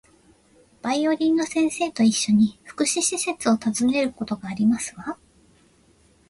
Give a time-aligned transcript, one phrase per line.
[0.81, 5.19] バイオリンの先生と一緒に、福祉施設を訪ねることがありますわ